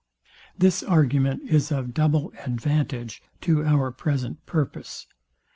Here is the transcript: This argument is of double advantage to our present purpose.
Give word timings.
This 0.57 0.81
argument 0.81 1.43
is 1.47 1.71
of 1.71 1.93
double 1.93 2.33
advantage 2.43 3.21
to 3.41 3.63
our 3.63 3.91
present 3.91 4.43
purpose. 4.47 5.05